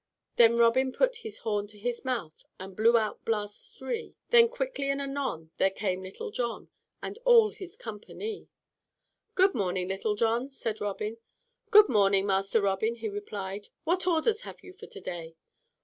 "Then 0.35 0.57
Robin 0.57 0.91
put 0.91 1.17
his 1.17 1.37
horn 1.37 1.67
to 1.67 1.77
his 1.77 2.03
mouth, 2.03 2.43
And 2.59 2.75
blew 2.75 2.97
out 2.97 3.23
blasts 3.23 3.69
three; 3.77 4.15
Then 4.31 4.49
quickly 4.49 4.89
and 4.89 4.99
anon 4.99 5.51
there 5.57 5.69
came 5.69 6.01
Little 6.01 6.31
John, 6.31 6.69
And 7.03 7.19
all 7.23 7.49
his 7.51 7.75
company." 7.77 8.47
"Good 9.35 9.53
morning, 9.53 9.89
Little 9.89 10.15
John," 10.15 10.49
said 10.49 10.81
Robin. 10.81 11.17
"Good 11.69 11.87
morning, 11.87 12.25
Master 12.25 12.61
Robin," 12.63 12.95
he 12.95 13.09
replied. 13.09 13.67
"What 13.83 14.07
orders 14.07 14.41
have 14.41 14.63
you 14.63 14.73
for 14.73 14.87
to 14.87 14.99
day?" 15.01 15.35